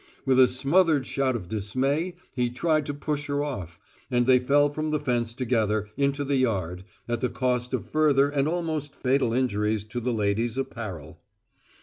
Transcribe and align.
With 0.25 0.39
a 0.39 0.47
smothered 0.47 1.05
shout 1.05 1.35
of 1.35 1.47
dismay 1.47 2.15
he 2.35 2.49
tried 2.49 2.87
to 2.87 2.93
push 2.95 3.27
her 3.27 3.43
off, 3.43 3.79
and 4.09 4.25
they 4.25 4.39
fell 4.39 4.73
from 4.73 4.89
the 4.89 4.99
fence 4.99 5.35
together, 5.35 5.89
into 5.95 6.23
the 6.23 6.37
yard, 6.37 6.85
at 7.07 7.21
the 7.21 7.29
cost 7.29 7.71
of 7.71 7.87
further 7.91 8.27
and 8.27 8.47
almost 8.47 8.95
fatal 8.95 9.31
injuries 9.31 9.83
to 9.85 9.99
the 9.99 10.09
lady's 10.11 10.57
apparel. 10.57 11.19